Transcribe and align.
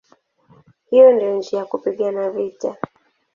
Hiyo 0.89 1.11
ndiyo 1.13 1.35
njia 1.37 1.59
ya 1.59 1.65
kupigana 1.65 2.29
vita". 2.29 2.75